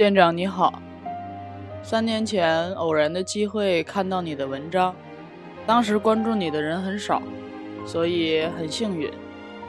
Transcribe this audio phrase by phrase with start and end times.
[0.00, 0.72] 店长你好，
[1.82, 4.96] 三年前偶然的机会看到你的文章，
[5.66, 7.20] 当时关注你的人很少，
[7.84, 9.10] 所以很幸运，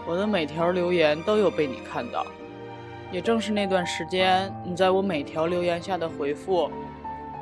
[0.08, 2.26] 我的每条留言都有被你看到。
[3.12, 6.72] 也正是那段时间，你在我每条留言下的回复，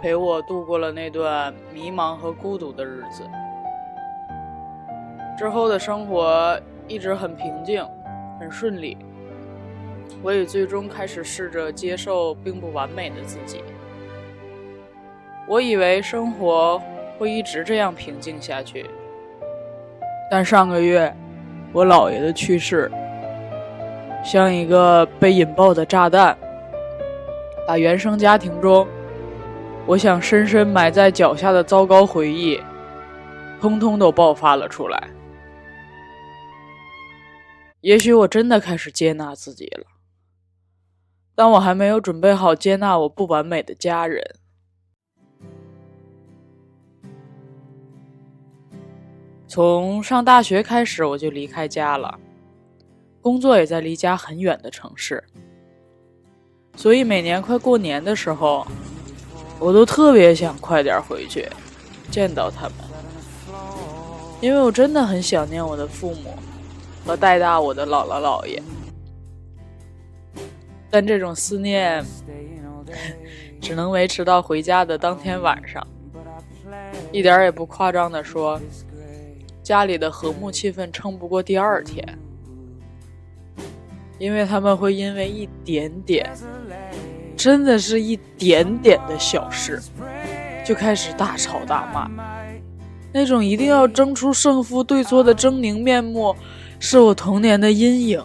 [0.01, 3.29] 陪我度过了那段迷茫和孤独的日子。
[5.37, 7.85] 之后的生活一直很平静，
[8.39, 8.97] 很顺利。
[10.21, 13.63] 我也最终开始试着接受并不完美的自己。
[15.47, 16.81] 我以为生活
[17.17, 18.85] 会一直这样平静下去，
[20.29, 21.13] 但上个月，
[21.73, 22.91] 我姥爷的去世，
[24.23, 26.37] 像一个被引爆的炸弹，
[27.67, 28.87] 把原生家庭中
[29.85, 32.61] 我想深深埋在脚下的糟糕回忆，
[33.59, 35.09] 通通都爆发了出来。
[37.81, 39.85] 也许我真的开始接纳自己了。
[41.39, 44.21] 但我还没有准备好接纳我不完美的家人。
[49.47, 52.19] 从上大学开始，我就离开家了，
[53.21, 55.23] 工作也在离家很远的城市，
[56.75, 58.67] 所以每年快过年的时候，
[59.59, 61.47] 我都特别想快点回去
[62.11, 62.75] 见到他们，
[64.41, 66.37] 因为我真的很想念我的父母
[67.05, 68.61] 和带大我的姥姥姥爷。
[70.89, 72.03] 但这种思念
[73.61, 75.85] 只能维持到回家的当天晚上，
[77.11, 78.59] 一点也不夸张的说，
[79.61, 82.17] 家里的和睦气氛撑不过第二天，
[84.17, 86.27] 因为他们会因为一点点，
[87.37, 89.79] 真的是一点点的小事，
[90.65, 92.09] 就开始大吵大骂，
[93.13, 96.35] 那种一定要争出胜负对错的狰狞面目，
[96.79, 98.23] 是我童年的阴影。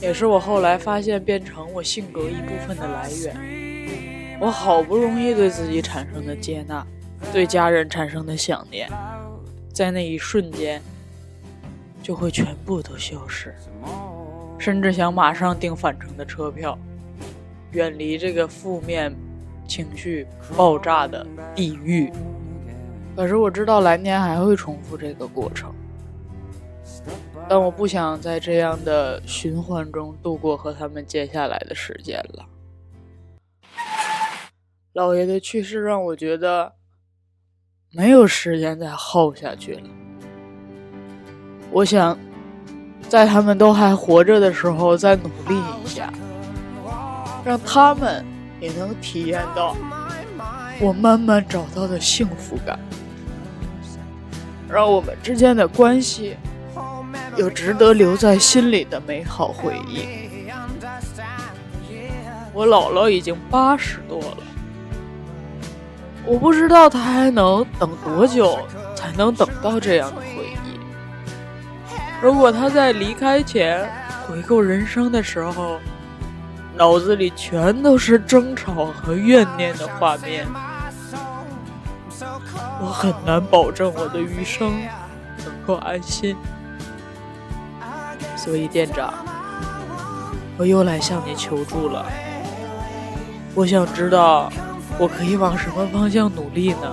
[0.00, 4.38] 也是我后来发现变成我性格一部分的来源。
[4.40, 6.86] 我好不容易对自己产生的接纳，
[7.32, 8.88] 对家人产生的想念，
[9.72, 10.80] 在那一瞬间
[12.02, 13.54] 就会全部都消失，
[14.58, 16.78] 甚至想马上订返程的车票，
[17.72, 19.14] 远离这个负面
[19.68, 20.26] 情绪
[20.56, 22.10] 爆炸的地狱。
[23.14, 25.70] 可是我知道来年还会重复这个过程。
[27.48, 32.46] 但我不想在这样的循环中度过和他们接下来的时间了。
[34.94, 36.72] 姥爷的去世让我觉得
[37.92, 39.88] 没有时间再耗下去了。
[41.70, 42.18] 我想
[43.08, 46.12] 在他们都还活着的时候再努力一下，
[47.44, 48.24] 让他们
[48.60, 49.76] 也能体验到
[50.80, 52.78] 我慢慢找到的幸福感，
[54.68, 56.36] 让我们之间的关系。
[57.40, 60.04] 有值得留在心里的美好回忆。
[62.52, 64.36] 我姥姥已经八十多了，
[66.26, 68.58] 我不知道她还能等多久
[68.94, 70.78] 才能等到这样的回忆。
[72.20, 73.90] 如果她在离开前
[74.26, 75.78] 回顾人生的时候，
[76.76, 80.46] 脑子里全都是争吵和怨念的画面，
[82.82, 84.78] 我很难保证我的余生
[85.38, 86.36] 能够安心。
[88.42, 89.12] 所以，店长，
[90.56, 92.06] 我又来向你求助了。
[93.54, 94.50] 我想知道，
[94.98, 96.90] 我可以往什么方向努力呢？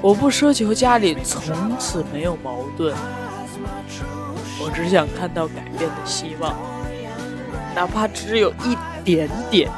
[0.00, 2.94] 我不奢求家里从此没有矛盾，
[4.60, 6.54] 我只想看到改变的希望，
[7.74, 9.68] 哪怕只有一点点，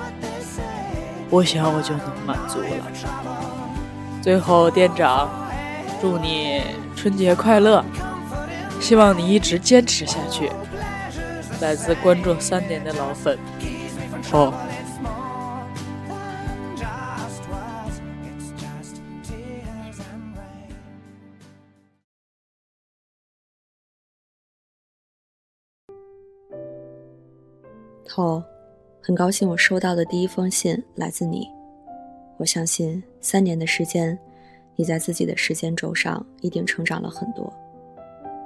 [1.31, 2.69] 我想我就能满足了。
[4.21, 5.31] 最后，店长，
[5.99, 6.61] 祝你
[6.95, 7.83] 春节快乐！
[8.85, 10.51] 希望你一直坚持下去。
[11.63, 13.39] 来自关注三年的老粉，
[14.31, 14.53] 哦。
[28.17, 28.45] 哦，
[29.01, 31.49] 很高兴我收到的第一封信来自你。
[32.37, 34.19] 我相信三年的时间，
[34.77, 37.51] 你在自己的时间轴上一定成长了很多。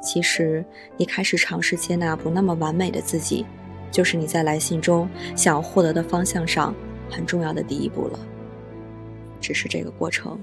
[0.00, 0.64] 其实，
[0.96, 3.44] 你开始尝试接纳不那么完美的自己，
[3.90, 6.74] 就是你在来信中想要获得的方向上
[7.10, 8.18] 很重要的第一步了。
[9.40, 10.38] 只是这个过程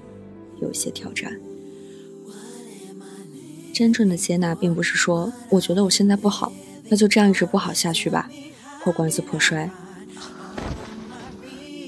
[0.61, 1.39] 有些挑战。
[3.73, 6.53] 真正的接纳，并不是说我觉得我现在不好，
[6.89, 8.29] 那就这样一直不好下去吧，
[8.81, 9.69] 破罐子破摔。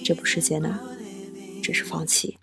[0.03, 0.79] 这不是接纳，
[1.61, 2.37] 这是放弃。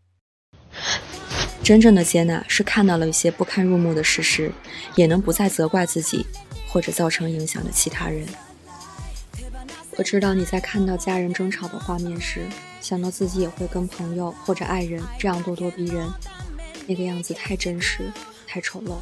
[1.64, 4.52] 真正的接纳是看到了一些不堪入目的事实，
[4.96, 6.26] 也能不再责怪自己，
[6.68, 8.28] 或者造成影响的其他人。
[9.96, 12.42] 我知道你在看到家人争吵的画面时，
[12.82, 16.06] 想到自己也会跟朋友或者爱人这样咄咄逼人，
[16.86, 18.12] 那个样子太真实、
[18.46, 18.96] 太丑陋，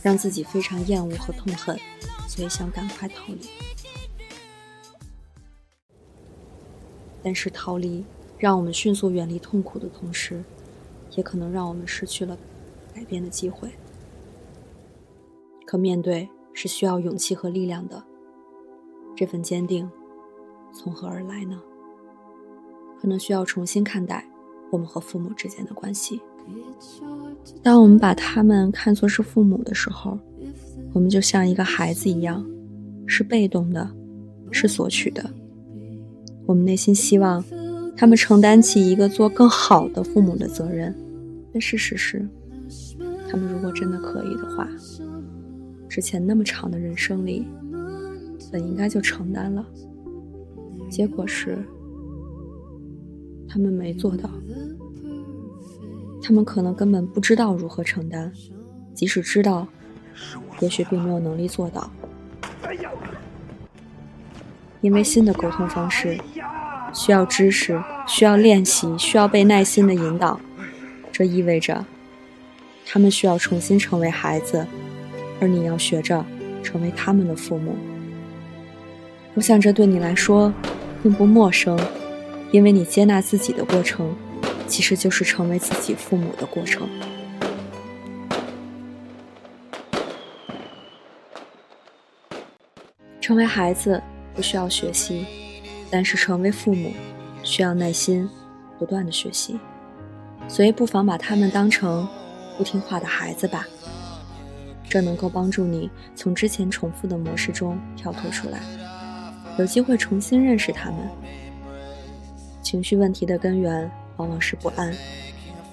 [0.00, 1.76] 让自己非常厌恶和痛恨，
[2.28, 3.50] 所以想赶快逃离。
[7.24, 8.04] 但是逃离
[8.38, 10.44] 让我们迅速远离痛苦的同时，
[11.16, 12.36] 也可能让我们失去了
[12.94, 13.70] 改变的机会。
[15.66, 18.02] 可面对是需要勇气和力量的，
[19.16, 19.90] 这份坚定。
[20.72, 21.60] 从何而来呢？
[23.00, 24.26] 可能需要重新看待
[24.70, 26.20] 我们和父母之间的关系。
[27.62, 30.18] 当我们把他们看作是父母的时候，
[30.92, 32.44] 我们就像一个孩子一样，
[33.06, 33.88] 是被动的，
[34.50, 35.30] 是索取的。
[36.46, 37.44] 我们内心希望
[37.96, 40.94] 他们承担起一个做更好的父母的责任，
[41.54, 42.28] 但事实是，
[43.30, 44.68] 他们如果真的可以的话，
[45.88, 47.46] 之前那么长的人生里，
[48.50, 49.64] 本应该就承担了。
[50.90, 51.64] 结果是，
[53.48, 54.28] 他们没做到。
[56.20, 58.32] 他们可能根本不知道如何承担，
[58.92, 59.68] 即使知道，
[60.58, 61.88] 也许并没有能力做到。
[64.80, 66.18] 因为新的沟通方式
[66.92, 70.40] 需要知识，需要练习，需要被耐心的引导。
[71.14, 71.86] 这意味着，
[72.84, 74.66] 他们需要重新成为孩子，
[75.40, 76.26] 而你要学着
[76.60, 77.76] 成为他们的父母。
[79.34, 80.52] 我想，这对你来说。
[81.04, 81.78] 并不陌生，
[82.50, 84.16] 因为你接纳自己的过程，
[84.66, 86.88] 其实就是成为自己父母的过程。
[93.20, 94.02] 成为孩子
[94.34, 95.26] 不需要学习，
[95.90, 96.94] 但是成为父母
[97.42, 98.26] 需要耐心，
[98.78, 99.58] 不断的学习。
[100.48, 102.06] 所以不妨把他们当成
[102.56, 103.66] 不听话的孩子吧，
[104.88, 108.60] 这能够帮助你从之前重复的模式中跳脱出来。
[109.58, 110.98] 有机会重新认识他们。
[112.62, 114.94] 情绪问题的根源往往是不安。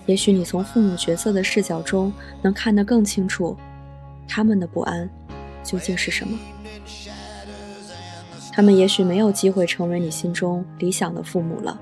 [0.08, 3.56] 也许你从父母角色的视角中能看得更清楚，
[4.28, 5.10] 他们的不安
[5.64, 6.38] 究竟是什么。
[8.52, 11.80] 他们也许没有机会成为你心中理想的父母了，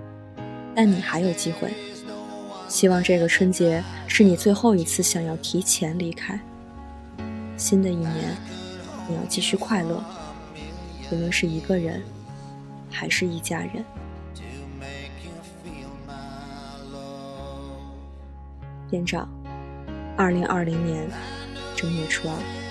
[0.76, 1.74] 但你还有机会。
[2.70, 6.40] 希望这个春节是你最后一次想要提前离开。
[7.58, 8.38] 新的一年，
[9.10, 10.02] 你要继续快乐。
[11.12, 12.02] 无论是一个人，
[12.92, 13.84] 还是一家人。
[18.88, 19.28] 店长，
[20.16, 21.10] 二零二零年
[21.76, 22.69] 正月初二。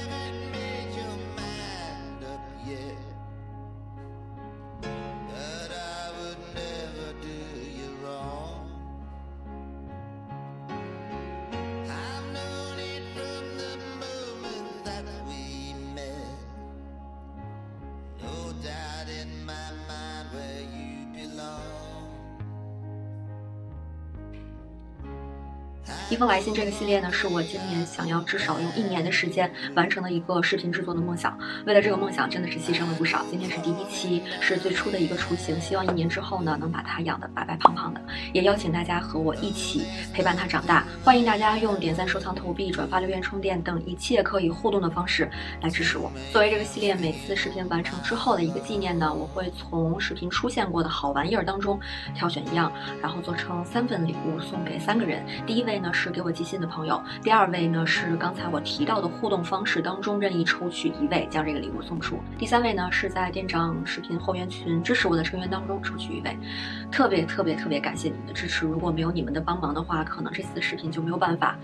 [26.10, 31.38] 一封来信这个系列呢，是我今年想要至少用一年的时间完成的一个视频制作的梦想。
[31.66, 33.22] 为了这个梦想，真的是牺牲了不少。
[33.30, 38.00] 今天是第一期，是最初的一个雏形，希望一年之后呢，能把它养得白白胖胖的。
[38.32, 39.82] 也邀请大家和我一起
[40.14, 40.82] 陪伴它长大。
[41.04, 46.10] 欢迎大家用点赞、收藏、投币、转发、留言、充电等一切可以互动的方式来支持我。
[46.32, 51.78] 作为这个系列每次视频完成之后的一个纪念呢，我会从视频出现过的好玩意儿当中
[52.14, 52.72] 挑选一样，
[53.02, 55.22] 然后做成三份礼物送给三个人。
[55.46, 55.92] 第一位呢。
[55.98, 62.20] 是给我寄信的朋友，第二位呢是刚才我提到的互动方式当中任意抽取一位，将这个礼物送出。
[62.38, 66.38] 第三位呢是在店长视频后援群支持我的成员当中抽取一位，
[66.92, 71.56] 特别特别特别感谢你们的支持，如果没有你们的帮忙的话，可能这次视频就没有办法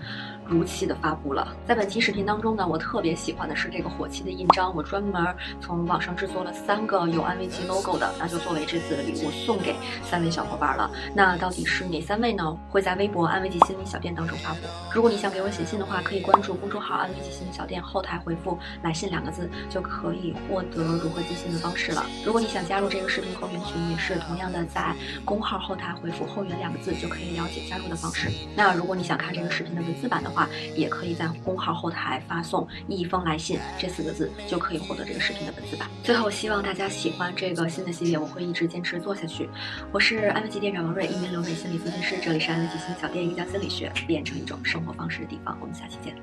[0.45, 1.55] 如期的发布了。
[1.65, 10.91] 在本期视频当中呢，我特别喜欢的是这个火漆的印章，我专门从网上制作了三个有安慰剂 logo 的，那就作为这次的礼物送给三位小伙伴了。
[11.15, 12.45] 那到底是哪三位呢？
[12.69, 14.24] 会在微博安慰剂心理小店当。
[14.27, 14.59] 中发布。
[14.93, 22.05] 如果你想给我写信的话，可以关注公众号“安慰寄信小店”，后台回复“来信”两个字，就可以获得如何寄信的方式了。
[22.25, 28.29] 如果你想加入这个视频后援群，也是同样的，在公号后台回复“后援”两个字，就可以了解加入的方式。
[28.55, 35.89] 那如果你想看这个视频的文字版的话，也可以在公号后台发送“一封来信”这四个字，就可以获得这个视频的文字版。
[36.03, 39.49] 最后，希望大家喜欢这个新的系列，我会一直坚持做下去。
[39.91, 43.91] 我是安慰剂店长王瑞，一名留美心理咨询师，这里是安慰剂心理小店，一讲心理学。
[44.15, 46.15] 变成一种生活方式的地方，我们下期见，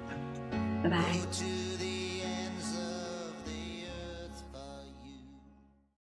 [0.82, 1.71] 拜拜。